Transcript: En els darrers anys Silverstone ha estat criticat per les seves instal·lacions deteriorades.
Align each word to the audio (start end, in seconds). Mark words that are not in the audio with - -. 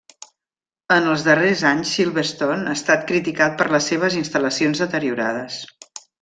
En 0.93 1.09
els 1.09 1.25
darrers 1.27 1.61
anys 1.71 1.91
Silverstone 1.97 2.65
ha 2.71 2.73
estat 2.79 3.05
criticat 3.13 3.61
per 3.61 3.69
les 3.75 3.91
seves 3.93 4.19
instal·lacions 4.23 4.83
deteriorades. 4.87 5.61